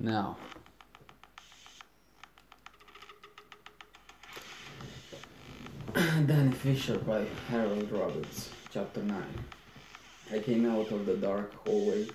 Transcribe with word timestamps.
Now, 0.00 0.36
Danny 6.24 6.52
Fisher 6.52 6.98
by 6.98 7.26
Harold 7.50 7.90
Robbins, 7.90 8.50
Chapter 8.72 9.02
9. 9.02 9.20
I 10.32 10.38
came 10.38 10.66
out 10.66 10.92
of 10.92 11.04
the 11.04 11.16
dark 11.16 11.52
hallway, 11.66 12.06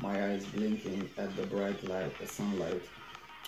my 0.00 0.30
eyes 0.30 0.46
blinking 0.46 1.10
at 1.18 1.34
the 1.34 1.44
bright 1.48 1.82
light, 1.88 2.16
the 2.20 2.26
sunlight, 2.28 2.82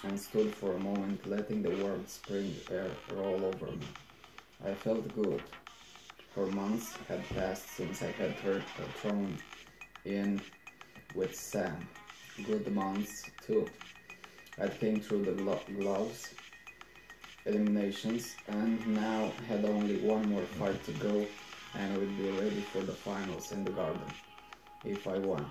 and 0.03 0.19
stood 0.19 0.53
for 0.53 0.73
a 0.73 0.81
moment 0.81 1.25
letting 1.29 1.63
the 1.63 1.71
warm 1.77 2.05
spring 2.09 2.53
air 2.73 2.91
roll 3.15 3.45
over 3.45 3.67
me. 3.67 3.87
I 4.67 4.75
felt 4.75 5.15
good. 5.15 5.45
Four 6.35 6.47
months 6.47 6.97
had 7.07 7.23
passed 7.29 7.69
since 7.69 8.03
I 8.03 8.11
had 8.11 8.33
heard, 8.33 8.65
thrown 8.97 9.39
in 10.05 10.41
with 11.15 11.37
Sam. 11.37 11.87
Good 12.47 12.73
months, 12.75 13.31
too. 13.47 13.67
I 14.61 14.69
came 14.69 15.01
through 15.01 15.25
the 15.25 15.33
glo- 15.33 15.61
gloves, 15.79 16.35
eliminations, 17.45 18.37
and 18.49 18.87
now 18.87 19.33
had 19.49 19.65
only 19.65 19.97
one 19.99 20.29
more 20.29 20.43
fight 20.43 20.83
to 20.85 20.93
go 20.93 21.27
and 21.75 21.97
would 21.97 22.17
be 22.17 22.31
ready 22.31 22.61
for 22.61 22.81
the 22.83 22.93
finals 22.93 23.53
in 23.53 23.65
the 23.65 23.71
garden, 23.71 24.03
if 24.85 25.07
I 25.07 25.19
won. 25.19 25.45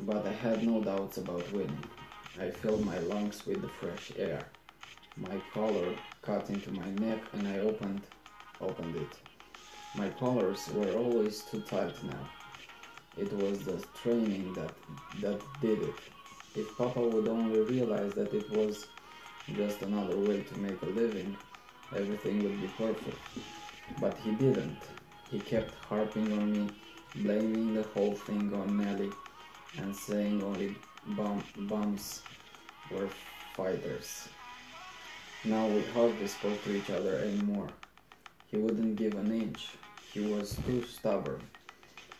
But 0.00 0.26
I 0.26 0.32
had 0.32 0.62
no 0.62 0.82
doubts 0.82 1.18
about 1.18 1.52
winning. 1.52 1.84
I 2.40 2.50
filled 2.50 2.84
my 2.84 2.98
lungs 2.98 3.46
with 3.46 3.62
the 3.62 3.68
fresh 3.68 4.12
air. 4.16 4.42
My 5.16 5.40
collar 5.52 5.94
cut 6.22 6.48
into 6.50 6.70
my 6.72 6.90
neck 6.92 7.20
and 7.32 7.46
I 7.46 7.58
opened 7.58 8.02
opened 8.60 8.96
it. 8.96 9.18
My 9.96 10.08
collars 10.08 10.68
were 10.72 10.92
always 10.96 11.42
too 11.42 11.60
tight 11.60 11.94
now. 12.04 12.28
It 13.16 13.32
was 13.32 13.58
the 13.64 13.84
training 14.02 14.54
that 14.54 14.72
that 15.20 15.40
did 15.60 15.82
it. 15.82 15.94
If 16.54 16.76
Papa 16.78 17.00
would 17.00 17.28
only 17.28 17.60
realize 17.60 18.12
that 18.14 18.32
it 18.32 18.50
was 18.50 18.86
just 19.54 19.82
another 19.82 20.16
way 20.16 20.42
to 20.42 20.58
make 20.58 20.80
a 20.82 20.86
living, 20.86 21.36
everything 21.94 22.42
would 22.42 22.60
be 22.60 22.68
perfect. 22.78 23.18
But 24.00 24.16
he 24.18 24.32
didn't. 24.32 24.78
He 25.30 25.40
kept 25.40 25.74
harping 25.86 26.32
on 26.32 26.52
me, 26.52 26.70
blaming 27.16 27.74
the 27.74 27.82
whole 27.94 28.14
thing 28.14 28.52
on 28.54 28.76
Nelly, 28.78 29.10
and 29.78 29.94
saying 29.94 30.42
only 30.42 30.76
bum, 31.08 31.42
bums 31.68 32.22
were 32.90 33.08
fighters. 33.54 34.28
Now 35.44 35.66
we 35.66 35.82
hardly 35.94 36.28
spoke 36.28 36.62
to 36.64 36.76
each 36.76 36.90
other 36.90 37.16
anymore. 37.18 37.68
He 38.50 38.56
wouldn't 38.58 38.96
give 38.96 39.14
an 39.14 39.32
inch. 39.32 39.70
He 40.12 40.20
was 40.20 40.56
too 40.66 40.84
stubborn. 40.84 41.42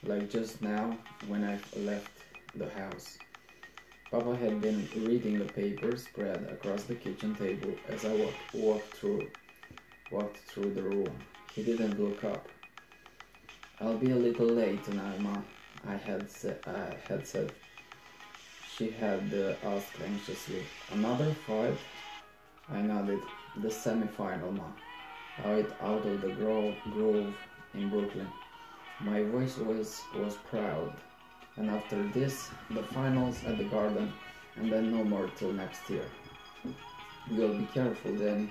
Like 0.04 0.30
just 0.30 0.60
now 0.62 0.98
when 1.28 1.44
I 1.44 1.60
left 1.78 2.10
the 2.56 2.68
house. 2.70 3.18
Papa 4.10 4.36
had 4.36 4.60
been 4.60 4.88
reading 4.96 5.38
the 5.38 5.44
paper 5.44 5.96
spread 5.96 6.42
across 6.50 6.82
the 6.84 6.96
kitchen 6.96 7.34
table 7.36 7.72
as 7.88 8.04
I 8.04 8.14
walked, 8.14 8.54
walked 8.54 8.94
through 8.96 9.30
walked 10.10 10.38
through 10.38 10.74
the 10.74 10.82
room. 10.82 11.14
He 11.54 11.62
didn't 11.62 12.00
look 12.00 12.24
up. 12.24 12.48
I'll 13.80 13.96
be 13.96 14.10
a 14.10 14.16
little 14.16 14.46
late 14.46 14.84
tonight, 14.84 15.20
Ma. 15.20 15.36
I 15.88 15.96
had 15.96 16.30
said. 16.30 16.58
I 16.66 16.96
had 17.08 17.26
said. 17.26 17.52
She 18.76 18.90
had 18.90 19.32
uh, 19.32 19.68
asked 19.68 20.00
anxiously. 20.04 20.62
Another 20.92 21.32
fight? 21.46 21.78
I 22.70 22.82
nodded. 22.82 23.20
The 23.56 23.70
semi-final, 23.70 24.52
Ma. 24.52 24.68
Out 25.44 25.70
out 25.80 26.04
of 26.06 26.20
the 26.20 26.32
grove 26.32 27.34
in 27.74 27.88
Brooklyn. 27.88 28.28
My 29.04 29.22
voice 29.24 29.58
was 29.58 30.02
was 30.14 30.36
proud. 30.48 30.92
And 31.56 31.70
after 31.70 32.02
this, 32.08 32.50
the 32.70 32.82
finals 32.82 33.44
at 33.44 33.58
the 33.58 33.64
garden, 33.64 34.12
and 34.56 34.72
then 34.72 34.90
no 34.90 35.04
more 35.04 35.28
till 35.36 35.52
next 35.52 35.90
year. 35.90 36.06
You'll 37.30 37.58
be 37.58 37.68
careful, 37.74 38.16
Danny. 38.16 38.50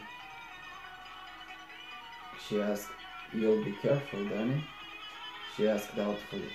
She 2.47 2.61
asked. 2.61 2.89
You'll 3.33 3.63
be 3.63 3.71
careful, 3.81 4.25
Danny? 4.25 4.63
She 5.55 5.67
asked 5.67 5.95
doubtfully. 5.95 6.51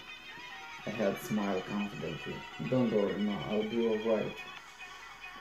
I 0.86 0.90
had 0.90 1.16
smiled 1.18 1.64
confidently. 1.66 2.36
Don't 2.70 2.92
worry, 2.92 3.16
Ma, 3.18 3.36
I'll 3.50 3.62
be 3.62 3.88
alright. 3.88 4.36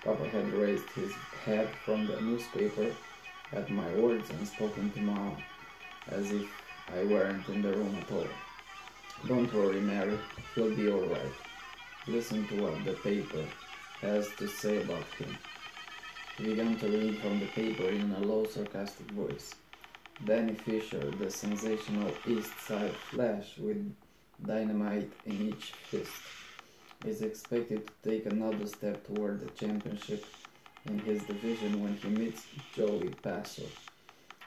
Papa 0.04 0.28
had 0.30 0.54
raised 0.54 0.90
his 0.92 1.12
head 1.44 1.70
from 1.84 2.08
the 2.08 2.22
newspaper 2.22 2.96
at 3.52 3.70
my 3.70 3.90
words 3.96 4.30
and 4.30 4.48
spoken 4.48 4.92
to 4.92 5.02
Mom 5.02 5.36
as 6.08 6.32
if 6.32 6.48
I 6.94 7.04
weren't 7.04 7.48
in 7.50 7.62
the 7.62 7.74
room 7.74 7.96
at 8.00 8.12
all. 8.12 8.28
Don't 9.28 9.52
worry, 9.54 9.82
Mary, 9.82 10.20
he'll 10.54 10.76
be 10.76 10.92
alright. 10.92 11.34
Listen 12.08 12.48
to 12.48 12.62
what 12.62 12.86
the 12.86 12.94
paper 12.94 13.44
has 14.02 14.30
to 14.38 14.48
say 14.48 14.82
about 14.82 15.06
him. 15.18 15.36
He 16.38 16.44
began 16.46 16.78
to 16.78 16.88
read 16.88 17.18
from 17.20 17.40
the 17.40 17.48
paper 17.48 17.90
in 17.90 18.12
a 18.12 18.20
low, 18.20 18.46
sarcastic 18.46 19.10
voice. 19.12 19.56
Danny 20.26 20.54
Fisher, 20.54 21.12
the 21.12 21.32
sensational 21.32 22.12
East 22.28 22.52
Side 22.60 22.96
Flash 23.10 23.58
with 23.58 23.92
dynamite 24.46 25.12
in 25.26 25.50
each 25.50 25.72
fist, 25.72 26.22
is 27.06 27.22
expected 27.22 27.88
to 27.88 28.10
take 28.10 28.26
another 28.28 28.68
step 28.68 29.06
toward 29.08 29.42
the 29.42 29.50
championship 29.52 30.24
in 30.86 31.00
his 31.00 31.24
division 31.24 31.82
when 31.82 31.96
he 31.98 32.10
meets 32.10 32.46
Joey 32.76 33.10
Paso 33.24 33.64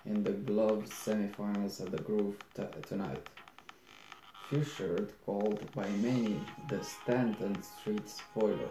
in 0.04 0.22
the 0.22 0.32
glove 0.32 0.84
semifinals 0.86 1.80
at 1.80 1.90
the 1.90 2.02
Groove 2.02 2.36
tonight. 2.86 3.26
Fisher, 4.48 5.08
called 5.26 5.60
by 5.74 5.88
many 5.90 6.40
the 6.68 6.82
Stanton 6.82 7.62
Street 7.62 8.08
spoiler 8.08 8.70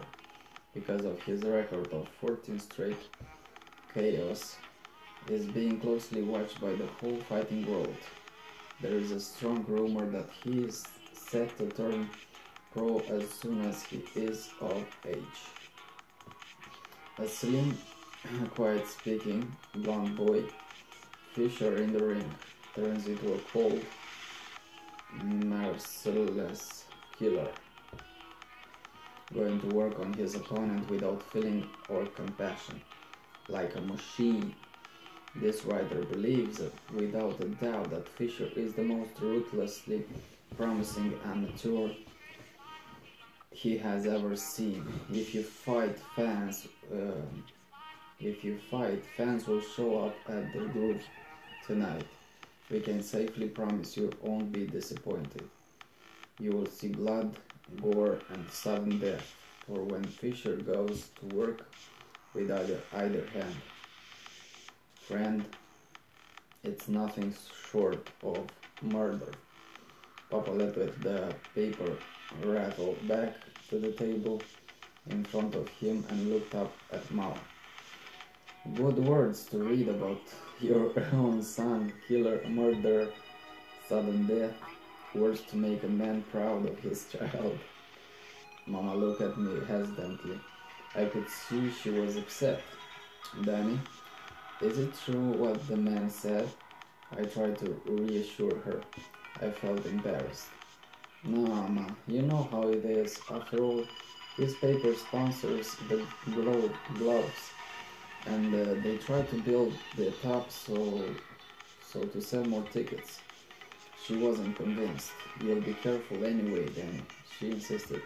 because 0.74 1.04
of 1.04 1.22
his 1.22 1.42
record 1.44 1.92
of 1.92 2.08
14 2.20 2.58
straight 2.58 2.98
kayos, 3.94 4.56
is 5.28 5.46
being 5.46 5.78
closely 5.80 6.22
watched 6.22 6.60
by 6.60 6.72
the 6.72 6.86
whole 7.00 7.18
fighting 7.28 7.70
world. 7.70 7.96
There 8.80 8.94
is 8.94 9.12
a 9.12 9.20
strong 9.20 9.64
rumor 9.68 10.06
that 10.10 10.30
he 10.42 10.60
is 10.60 10.84
set 11.12 11.56
to 11.58 11.66
turn 11.68 12.08
pro 12.72 13.00
as 13.10 13.28
soon 13.30 13.62
as 13.62 13.82
he 13.82 14.04
is 14.14 14.50
of 14.60 14.84
age. 15.06 15.40
A 17.18 17.26
slim, 17.26 17.76
quiet 18.54 18.86
speaking, 18.86 19.54
blond 19.74 20.16
boy, 20.16 20.44
Fisher 21.38 21.76
in 21.76 21.92
the 21.92 22.04
ring, 22.04 22.34
turns 22.74 23.06
into 23.06 23.32
a 23.32 23.38
cold, 23.52 23.80
merciless 25.22 26.86
killer, 27.16 27.46
going 29.32 29.60
to 29.60 29.68
work 29.68 30.00
on 30.00 30.12
his 30.14 30.34
opponent 30.34 30.90
without 30.90 31.22
feeling 31.30 31.64
or 31.88 32.06
compassion, 32.06 32.80
like 33.48 33.76
a 33.76 33.80
machine. 33.80 34.52
This 35.36 35.64
writer 35.64 36.02
believes 36.06 36.60
without 36.92 37.38
a 37.38 37.48
doubt 37.50 37.90
that 37.90 38.08
Fisher 38.08 38.48
is 38.56 38.72
the 38.72 38.82
most 38.82 39.12
ruthlessly 39.20 40.04
promising 40.56 41.16
amateur 41.24 41.90
he 43.52 43.78
has 43.78 44.06
ever 44.06 44.34
seen. 44.34 44.84
If 45.12 45.36
you 45.36 45.44
fight 45.44 46.00
fans, 46.16 46.66
uh, 46.92 47.22
if 48.18 48.42
you 48.42 48.58
fight, 48.68 49.04
fans 49.16 49.46
will 49.46 49.60
show 49.60 50.06
up 50.06 50.16
at 50.28 50.52
the 50.52 50.66
groove 50.72 51.04
tonight. 51.68 52.06
We 52.70 52.80
can 52.80 53.02
safely 53.02 53.46
promise 53.46 53.94
you 53.94 54.10
won't 54.22 54.50
be 54.50 54.66
disappointed. 54.66 55.44
You 56.40 56.52
will 56.52 56.66
see 56.66 56.88
blood, 56.88 57.36
gore, 57.82 58.18
and 58.32 58.50
sudden 58.50 58.98
death. 58.98 59.36
For 59.66 59.84
when 59.84 60.04
Fisher 60.04 60.56
goes 60.56 61.10
to 61.20 61.36
work 61.36 61.68
with 62.32 62.50
either 62.50 62.80
either 62.94 63.26
hand, 63.34 63.56
friend, 64.94 65.44
it's 66.64 66.88
nothing 66.88 67.34
short 67.70 68.08
of 68.22 68.46
murder. 68.80 69.32
Papa 70.30 70.50
let 70.50 70.74
the 70.74 71.34
paper 71.54 71.92
rattle 72.42 72.96
back 73.06 73.34
to 73.68 73.78
the 73.78 73.92
table 73.92 74.40
in 75.10 75.22
front 75.24 75.54
of 75.54 75.68
him 75.68 76.02
and 76.08 76.32
looked 76.32 76.54
up 76.54 76.72
at 76.92 77.10
Ma. 77.10 77.34
Good 78.74 78.98
words 78.98 79.44
to 79.46 79.58
read 79.58 79.88
about 79.88 80.20
your 80.60 80.92
own 81.12 81.42
son, 81.42 81.92
killer, 82.06 82.40
murder, 82.48 83.08
sudden 83.88 84.26
death, 84.26 84.54
words 85.14 85.40
to 85.50 85.56
make 85.56 85.82
a 85.84 85.88
man 85.88 86.24
proud 86.30 86.66
of 86.68 86.78
his 86.78 87.06
child. 87.12 87.58
Mama 88.66 88.94
looked 88.94 89.20
at 89.22 89.38
me 89.38 89.60
hesitantly. 89.66 90.38
I 90.94 91.04
could 91.06 91.28
see 91.28 91.70
she 91.70 91.90
was 91.90 92.16
upset. 92.16 92.60
Danny, 93.44 93.78
is 94.60 94.78
it 94.78 94.92
true 95.04 95.30
what 95.32 95.66
the 95.68 95.76
man 95.76 96.10
said? 96.10 96.48
I 97.16 97.22
tried 97.22 97.58
to 97.58 97.80
reassure 97.86 98.58
her. 98.60 98.82
I 99.40 99.50
felt 99.50 99.86
embarrassed. 99.86 100.48
No, 101.24 101.40
Mama, 101.46 101.96
you 102.06 102.22
know 102.22 102.48
how 102.50 102.68
it 102.68 102.84
is. 102.84 103.18
After 103.30 103.58
all, 103.62 103.84
this 104.36 104.54
paper 104.56 104.94
sponsors 104.94 105.74
the 105.88 106.04
glo- 106.26 106.70
gloves, 106.94 107.50
and 108.26 108.54
uh, 108.54 108.74
they 108.82 108.96
try 108.98 109.22
to 109.22 109.42
build 109.42 109.72
the 109.96 110.10
top 110.22 110.50
so 110.50 111.04
so 111.82 112.00
to 112.02 112.20
sell 112.20 112.44
more 112.44 112.64
tickets. 112.72 113.20
She 114.04 114.16
wasn't 114.16 114.56
convinced. 114.56 115.12
You'll 115.42 115.60
be 115.60 115.74
careful 115.74 116.24
anyway, 116.24 116.68
Danny. 116.68 117.02
She 117.38 117.50
insisted. 117.50 118.02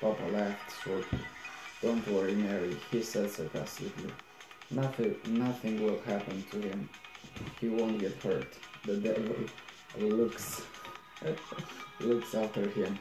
Papa 0.00 0.24
laughed 0.32 0.82
shortly. 0.82 1.18
Don't 1.82 2.06
worry, 2.08 2.34
Mary, 2.34 2.76
he 2.90 3.02
said 3.02 3.30
sarcastically. 3.30 4.12
Nothing, 4.70 5.16
nothing 5.28 5.82
will 5.82 6.00
happen 6.02 6.44
to 6.50 6.60
him. 6.60 6.88
He 7.60 7.68
won't 7.68 7.98
get 7.98 8.14
hurt. 8.22 8.48
The 8.84 8.96
devil 8.96 9.36
looks 9.98 10.62
looks 12.00 12.34
after 12.34 12.68
him, 12.68 12.98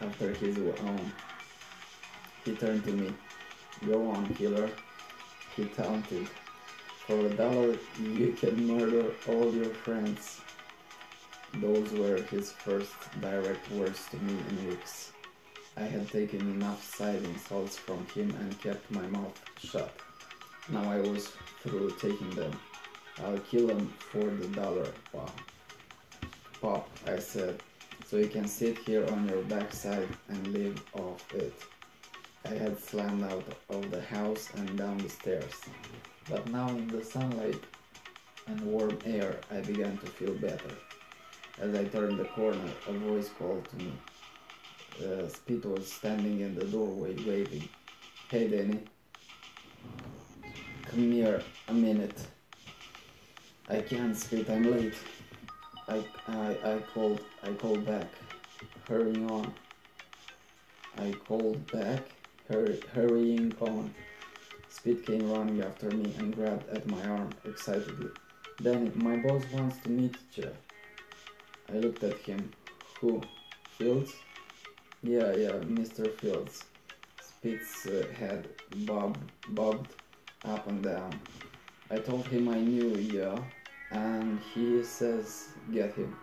after 0.00 0.32
his 0.34 0.58
own. 0.58 1.12
He 2.44 2.54
turned 2.54 2.84
to 2.84 2.92
me. 2.92 3.12
Go 3.86 4.10
on, 4.10 4.34
killer. 4.34 4.70
He 5.58 5.64
taunted. 5.64 6.28
For 7.04 7.18
a 7.18 7.30
dollar, 7.30 7.76
you 8.00 8.32
can 8.38 8.64
murder 8.64 9.06
all 9.26 9.52
your 9.52 9.74
friends. 9.74 10.40
Those 11.54 11.90
were 11.94 12.22
his 12.30 12.52
first 12.52 12.92
direct 13.20 13.68
words 13.72 14.06
to 14.10 14.18
me 14.18 14.38
in 14.50 14.68
weeks. 14.68 15.10
I 15.76 15.82
had 15.82 16.08
taken 16.12 16.42
enough 16.42 16.84
side 16.84 17.24
insults 17.24 17.76
from 17.76 18.06
him 18.14 18.30
and 18.38 18.60
kept 18.60 18.88
my 18.92 19.04
mouth 19.08 19.36
shut. 19.58 19.92
Now 20.68 20.88
I 20.92 21.00
was 21.00 21.32
through 21.62 21.90
taking 22.00 22.30
them. 22.36 22.52
I'll 23.24 23.40
kill 23.40 23.68
him 23.68 23.92
for 23.98 24.26
the 24.26 24.46
dollar, 24.54 24.92
Pop. 25.12 25.40
Pop, 26.60 26.88
I 27.04 27.18
said, 27.18 27.60
so 28.06 28.16
you 28.18 28.28
can 28.28 28.46
sit 28.46 28.78
here 28.78 29.04
on 29.10 29.28
your 29.28 29.42
backside 29.42 30.08
and 30.28 30.46
live 30.52 30.80
off 30.94 31.34
it. 31.34 31.52
I 32.44 32.54
had 32.54 32.78
slammed 32.78 33.24
out 33.24 33.44
of 33.68 33.90
the 33.90 34.00
house 34.00 34.48
and 34.56 34.78
down 34.78 34.98
the 34.98 35.08
stairs, 35.08 35.54
but 36.28 36.48
now 36.50 36.68
in 36.68 36.88
the 36.88 37.04
sunlight 37.04 37.62
and 38.46 38.60
warm 38.62 38.98
air 39.04 39.36
I 39.50 39.60
began 39.60 39.98
to 39.98 40.06
feel 40.06 40.34
better. 40.34 40.70
As 41.60 41.74
I 41.74 41.84
turned 41.84 42.18
the 42.18 42.24
corner, 42.24 42.70
a 42.86 42.92
voice 42.92 43.30
called 43.38 43.68
to 43.70 43.76
me. 43.76 43.92
Uh, 45.02 45.28
Spit 45.28 45.64
was 45.64 45.90
standing 45.90 46.40
in 46.40 46.54
the 46.54 46.64
doorway 46.64 47.14
waving. 47.24 47.68
Hey 48.30 48.48
Danny. 48.48 48.80
Come 50.86 51.12
here 51.12 51.42
a 51.68 51.72
minute. 51.74 52.18
I 53.68 53.80
can't 53.80 54.16
Spit, 54.16 54.48
I'm 54.48 54.64
late. 54.64 54.94
I, 55.88 56.04
I, 56.26 56.58
I 56.64 56.78
called 56.94 57.20
I 57.42 57.52
called 57.52 57.84
back. 57.84 58.08
Hurrying 58.88 59.30
on. 59.30 59.52
I 60.96 61.12
called 61.12 61.70
back, 61.70 62.02
hurry, 62.48 62.80
hurrying 62.94 63.54
on. 63.60 63.94
Spit 64.68 65.06
came 65.06 65.30
running 65.30 65.62
after 65.62 65.90
me 65.90 66.14
and 66.18 66.34
grabbed 66.34 66.68
at 66.70 66.86
my 66.86 67.02
arm 67.06 67.30
excitedly. 67.44 68.10
Danny, 68.62 68.90
my 68.94 69.16
boss 69.16 69.42
wants 69.52 69.78
to 69.84 69.90
meet 69.90 70.16
you. 70.34 70.50
I 71.72 71.78
looked 71.78 72.02
at 72.02 72.18
him. 72.18 72.50
Who? 73.00 73.22
Fields? 73.76 74.12
Yeah, 75.02 75.34
yeah, 75.36 75.52
Mr. 75.78 76.12
Fields. 76.18 76.64
Spit's 77.22 77.86
uh, 77.86 78.06
head 78.18 78.48
bobbed, 78.78 79.20
bobbed 79.50 79.94
up 80.44 80.66
and 80.66 80.82
down. 80.82 81.20
I 81.90 81.98
told 81.98 82.26
him 82.26 82.48
I 82.48 82.58
knew 82.58 82.96
you, 82.96 83.44
and 83.92 84.40
he 84.52 84.82
says 84.82 85.48
get 85.72 85.94
him. 85.94 86.16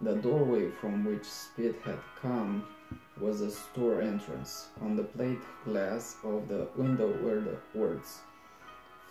The 0.00 0.16
doorway 0.16 0.70
from 0.80 1.04
which 1.04 1.24
Spit 1.24 1.76
had 1.84 2.00
come 2.20 2.66
was 3.20 3.40
a 3.40 3.50
store 3.50 4.02
entrance. 4.02 4.68
On 4.80 4.96
the 4.96 5.04
plate 5.04 5.38
glass 5.64 6.16
of 6.24 6.48
the 6.48 6.68
window 6.76 7.08
were 7.22 7.40
the 7.40 7.58
words 7.78 8.20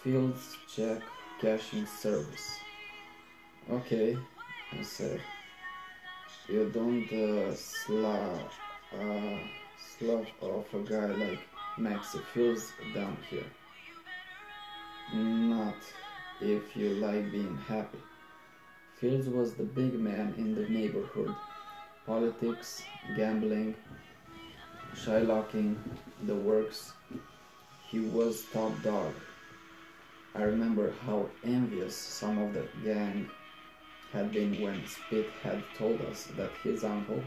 Fields 0.04 0.58
Check 0.68 1.02
Cashing 1.40 1.86
Service. 1.86 2.58
Okay, 3.72 4.18
I 4.78 4.82
said. 4.84 5.22
You 6.50 6.70
don't 6.74 7.10
uh, 7.14 7.56
slough, 7.56 8.54
uh, 8.94 10.46
off 10.46 10.74
a 10.74 10.80
guy 10.80 11.06
like 11.06 11.40
Maxie 11.78 12.20
Fields 12.34 12.74
down 12.94 13.16
here. 13.30 13.46
Not 15.14 15.78
if 16.42 16.76
you 16.76 16.90
like 16.96 17.32
being 17.32 17.58
happy. 17.68 18.00
Fields 19.00 19.30
was 19.30 19.54
the 19.54 19.64
big 19.64 19.94
man 19.94 20.34
in 20.38 20.54
the 20.54 20.68
neighborhood. 20.68 21.34
Politics, 22.06 22.84
gambling, 23.16 23.76
shylocking, 24.94 25.76
the 26.26 26.36
works. 26.36 26.94
He 27.90 28.00
was 28.00 28.44
top 28.52 28.72
dog. 28.84 29.14
I 30.36 30.44
remember 30.44 30.94
how 31.06 31.30
envious 31.46 31.96
some 31.96 32.38
of 32.40 32.54
the 32.54 32.68
gang 32.84 33.30
had 34.12 34.34
been 34.34 34.60
when 34.60 34.86
Spit 34.86 35.30
had 35.44 35.64
told 35.78 36.02
us 36.02 36.26
that 36.38 36.52
his 36.64 36.84
uncle, 36.84 37.24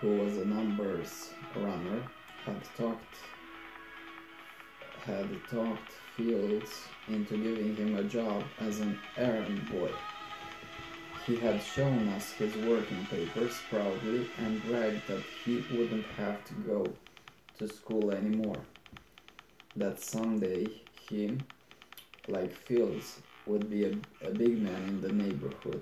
who 0.00 0.08
was 0.16 0.36
a 0.36 0.44
numbers 0.44 1.30
runner, 1.56 2.02
had 2.44 2.62
talked 2.76 3.16
had 5.06 5.28
talked 5.50 5.92
Fields 6.16 6.88
into 7.08 7.36
giving 7.36 7.76
him 7.76 7.96
a 7.96 8.04
job 8.04 8.42
as 8.60 8.80
an 8.80 8.98
errand 9.16 9.68
boy. 9.70 9.90
He 11.26 11.36
had 11.36 11.62
shown 11.62 12.06
us 12.10 12.32
his 12.32 12.54
working 12.56 13.06
papers 13.06 13.58
proudly 13.70 14.26
and 14.36 14.62
bragged 14.64 15.06
that 15.06 15.22
he 15.42 15.64
wouldn't 15.72 16.04
have 16.18 16.44
to 16.44 16.54
go 16.54 16.86
to 17.58 17.66
school 17.66 18.10
anymore. 18.10 18.58
That 19.74 19.98
someday 20.00 20.66
he, 21.08 21.38
like 22.28 22.54
Fields, 22.54 23.22
would 23.46 23.70
be 23.70 23.84
a, 23.84 23.96
a 24.22 24.32
big 24.32 24.60
man 24.60 24.82
in 24.86 25.00
the 25.00 25.12
neighborhood, 25.12 25.80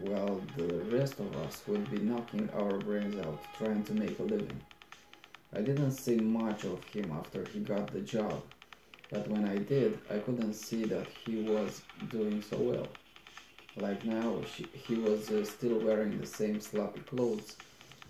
while 0.00 0.42
the 0.58 0.80
rest 0.96 1.18
of 1.18 1.34
us 1.36 1.62
would 1.66 1.90
be 1.90 2.00
knocking 2.00 2.50
our 2.50 2.76
brains 2.76 3.18
out 3.24 3.42
trying 3.56 3.82
to 3.84 3.94
make 3.94 4.18
a 4.18 4.22
living. 4.22 4.60
I 5.54 5.62
didn't 5.62 5.92
see 5.92 6.16
much 6.16 6.64
of 6.64 6.84
him 6.84 7.10
after 7.12 7.46
he 7.46 7.60
got 7.60 7.90
the 7.90 8.00
job, 8.00 8.42
but 9.10 9.26
when 9.28 9.46
I 9.48 9.56
did, 9.56 9.98
I 10.10 10.18
couldn't 10.18 10.52
see 10.52 10.84
that 10.84 11.06
he 11.24 11.42
was 11.42 11.80
doing 12.10 12.42
so 12.42 12.58
well. 12.58 12.88
Like 13.76 14.04
now, 14.04 14.42
she, 14.54 14.66
he 14.86 14.96
was 14.96 15.30
uh, 15.30 15.44
still 15.44 15.78
wearing 15.78 16.18
the 16.18 16.26
same 16.26 16.60
sloppy 16.60 17.00
clothes 17.00 17.56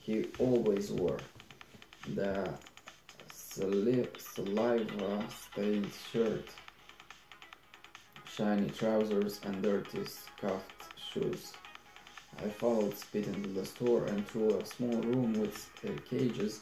he 0.01 0.27
always 0.39 0.91
wore. 0.91 1.21
The 2.15 2.53
saliva 3.31 5.25
stained 5.31 5.93
shirt, 6.13 6.49
shiny 8.27 8.71
trousers, 8.71 9.41
and 9.45 9.63
dirty 9.63 10.05
scuffed 10.05 10.85
shoes. 10.97 11.53
I 12.45 12.49
followed 12.49 12.97
Spit 12.97 13.29
into 13.29 13.51
the 13.51 13.65
store 13.65 14.07
and 14.07 14.27
through 14.27 14.59
a 14.59 14.67
small 14.67 14.97
room 15.03 15.35
with 15.35 15.71
cages 16.11 16.61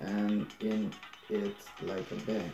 and 0.00 0.46
in 0.60 0.92
it 1.28 1.56
like 1.82 2.10
a 2.10 2.16
bank. 2.26 2.52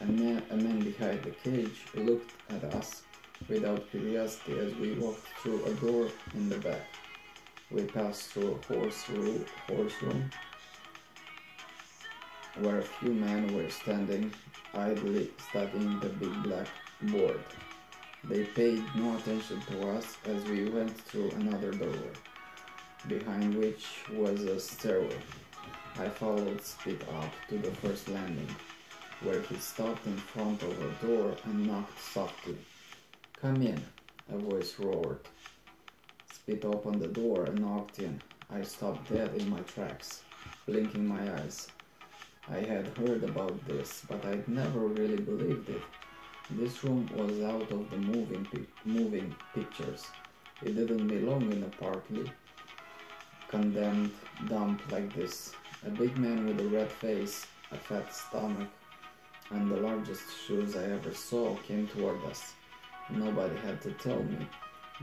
A 0.00 0.06
man, 0.06 0.42
a 0.50 0.56
man 0.56 0.80
behind 0.80 1.22
the 1.22 1.30
cage 1.30 1.84
looked 1.94 2.32
at 2.50 2.64
us 2.74 3.02
without 3.48 3.90
curiosity 3.90 4.58
as 4.58 4.74
we 4.76 4.92
walked 4.94 5.26
through 5.42 5.64
a 5.64 5.74
door 5.74 6.08
in 6.34 6.48
the 6.48 6.58
back. 6.58 6.86
We 7.70 7.82
passed 7.84 8.30
through 8.30 8.58
a 8.60 8.74
horse, 8.74 9.08
room, 9.08 9.44
horse 9.68 10.02
room 10.02 10.30
where 12.60 12.78
a 12.78 12.82
few 12.82 13.12
men 13.12 13.54
were 13.54 13.68
standing 13.68 14.32
idly 14.74 15.30
studying 15.48 16.00
the 16.00 16.08
big 16.08 16.42
black 16.42 16.68
board. 17.02 17.40
They 18.24 18.44
paid 18.44 18.82
no 18.94 19.16
attention 19.16 19.60
to 19.62 19.88
us 19.90 20.16
as 20.24 20.42
we 20.44 20.68
went 20.68 20.98
through 21.02 21.30
another 21.30 21.70
doorway, 21.70 22.12
behind 23.08 23.54
which 23.56 23.86
was 24.12 24.42
a 24.42 24.58
stairway. 24.58 25.18
I 25.98 26.08
followed 26.08 26.62
Spit 26.62 27.02
up 27.08 27.32
to 27.48 27.58
the 27.58 27.70
first 27.82 28.08
landing, 28.08 28.54
where 29.22 29.40
he 29.42 29.56
stopped 29.56 30.06
in 30.06 30.16
front 30.16 30.62
of 30.62 30.72
a 30.82 31.06
door 31.06 31.36
and 31.44 31.66
knocked 31.66 32.00
softly. 32.00 32.58
Come 33.40 33.60
in, 33.60 33.78
a 34.32 34.38
voice 34.38 34.76
roared. 34.78 35.20
Spit 36.32 36.64
opened 36.64 37.02
the 37.02 37.08
door 37.08 37.44
and 37.44 37.60
knocked 37.60 37.98
in. 37.98 38.18
I 38.50 38.62
stopped 38.62 39.12
dead 39.12 39.34
in 39.34 39.50
my 39.50 39.60
tracks, 39.60 40.22
blinking 40.66 41.06
my 41.06 41.20
eyes. 41.34 41.68
I 42.48 42.60
had 42.60 42.96
heard 42.96 43.24
about 43.24 43.62
this, 43.68 44.04
but 44.08 44.24
I'd 44.24 44.48
never 44.48 44.80
really 44.80 45.18
believed 45.18 45.68
it. 45.68 45.82
This 46.52 46.82
room 46.82 47.10
was 47.14 47.42
out 47.42 47.70
of 47.70 47.90
the 47.90 47.98
moving, 47.98 48.48
moving 48.86 49.34
pictures. 49.54 50.06
It 50.62 50.74
didn't 50.74 51.06
belong 51.06 51.52
in 51.52 51.62
a 51.62 51.68
partly 51.68 52.32
condemned 53.48 54.12
dump 54.48 54.80
like 54.90 55.14
this. 55.14 55.52
A 55.86 55.90
big 55.90 56.16
man 56.16 56.46
with 56.46 56.60
a 56.60 56.68
red 56.68 56.90
face, 56.90 57.46
a 57.70 57.76
fat 57.76 58.14
stomach, 58.14 58.70
and 59.50 59.70
the 59.70 59.76
largest 59.76 60.24
shoes 60.46 60.74
I 60.74 60.84
ever 60.84 61.12
saw 61.12 61.54
came 61.68 61.86
toward 61.88 62.24
us. 62.24 62.54
Nobody 63.10 63.56
had 63.58 63.80
to 63.82 63.92
tell 63.92 64.22
me. 64.22 64.48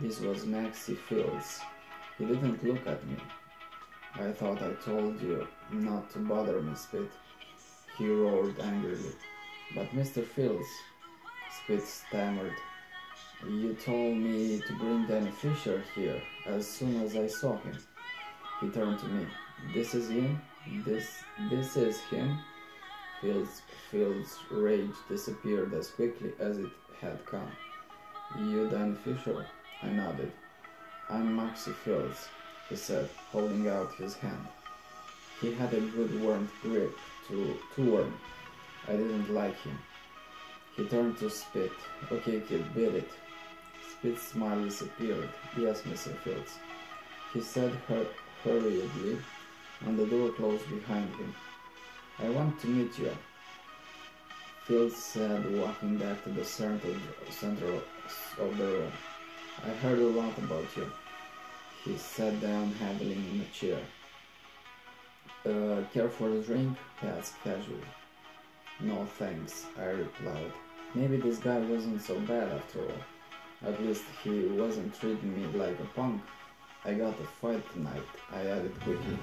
This 0.02 0.20
was 0.20 0.46
Maxie 0.46 0.96
Fields. 0.96 1.62
He 2.18 2.26
didn't 2.26 2.64
look 2.64 2.86
at 2.86 3.06
me. 3.08 3.16
I 4.16 4.32
thought 4.32 4.62
I 4.62 4.74
told 4.84 5.22
you 5.22 5.48
not 5.72 6.10
to 6.12 6.20
bother 6.20 6.62
me, 6.62 6.76
Spit. 6.76 7.10
He 7.98 8.10
roared 8.10 8.60
angrily. 8.60 9.14
But 9.74 9.90
Mr. 9.90 10.26
Fields, 10.26 10.68
Spit 11.64 11.82
stammered. 11.84 12.54
You 13.48 13.74
told 13.74 14.18
me 14.18 14.62
to 14.62 14.74
bring 14.74 15.08
Danny 15.08 15.32
Fisher 15.32 15.84
here 15.96 16.22
as 16.46 16.68
soon 16.68 17.02
as 17.02 17.16
I 17.16 17.28
saw 17.28 17.58
him. 17.58 17.78
He 18.60 18.70
turned 18.70 19.00
to 19.00 19.08
me. 19.08 19.28
This 19.74 19.94
is 19.96 20.10
him? 20.10 20.42
This 20.86 21.24
this 21.50 21.78
is 21.78 22.00
him? 22.02 22.38
Fields 23.22 23.62
Phil's 23.90 24.40
rage 24.52 24.96
disappeared 25.10 25.74
as 25.74 25.90
quickly 25.92 26.34
as 26.40 26.58
it 26.58 26.72
had 27.00 27.26
come. 27.26 27.52
You 28.40 28.68
Dan 28.70 28.96
Fisher? 28.96 29.46
I 29.84 29.90
nodded. 29.90 30.32
I'm 31.10 31.36
Maxie 31.36 31.72
Fields, 31.72 32.30
he 32.70 32.76
said, 32.76 33.10
holding 33.32 33.70
out 33.70 33.94
his 33.96 34.16
hand. 34.16 34.48
He 35.40 35.54
had 35.54 35.74
a 35.74 35.82
good 35.82 36.22
warm 36.22 36.50
grip, 36.62 36.98
too, 37.28 37.58
too 37.76 37.92
warm. 37.92 38.18
I 38.88 38.94
didn't 38.94 39.34
like 39.34 39.60
him. 39.62 39.78
He 40.76 40.86
turned 40.86 41.18
to 41.20 41.30
Spit. 41.30 41.72
Okay, 42.12 42.42
kid, 42.42 42.74
beat 42.74 42.96
it. 42.96 43.12
Spit's 43.92 44.24
smile 44.24 44.64
disappeared. 44.64 45.30
Yes, 45.56 45.82
Mr. 45.84 46.16
Fields. 46.18 46.58
He 47.34 47.42
said 47.42 47.72
hur- 47.88 48.08
hurriedly, 48.44 49.20
and 49.86 50.00
the 50.00 50.08
door 50.08 50.32
closed 50.32 50.68
behind 50.70 51.14
him. 51.16 51.36
I 52.20 52.30
want 52.30 52.60
to 52.62 52.68
meet 52.68 52.98
you. 52.98 53.12
Fields 54.66 54.96
said, 54.96 55.52
walking 55.60 55.98
back 55.98 56.24
to 56.24 56.30
the 56.30 56.46
center, 56.46 56.96
center 57.30 57.80
of 58.40 58.58
the 58.58 58.66
room. 58.66 58.92
I 59.66 59.70
heard 59.70 60.00
a 60.00 60.08
lot 60.08 60.38
about 60.38 60.66
you. 60.76 60.92
He 61.84 61.98
sat 61.98 62.40
down 62.42 62.72
heavily 62.74 63.14
in 63.14 63.42
a 63.42 63.54
chair. 63.54 63.80
Uh, 65.46 65.84
care 65.94 66.10
for 66.10 66.30
a 66.30 66.42
drink? 66.42 66.78
He 67.02 67.08
asked 67.08 67.36
casually. 67.44 67.92
No 68.80 69.06
thanks, 69.20 69.66
I 69.78 69.86
replied. 69.86 70.52
Maybe 70.96 71.18
this 71.18 71.38
guy 71.38 71.60
wasn't 71.60 72.02
so 72.02 72.20
bad 72.22 72.50
after 72.50 72.80
all. 72.80 73.70
At 73.70 73.82
least 73.82 74.04
he 74.24 74.46
wasn't 74.48 75.00
treating 75.00 75.36
me 75.36 75.46
like 75.58 75.80
a 75.80 75.86
punk. 75.96 76.22
I 76.86 76.94
got 76.94 77.20
a 77.20 77.28
fight 77.42 77.64
tonight, 77.74 78.10
I 78.32 78.42
added 78.42 78.78
quickly. 78.82 79.18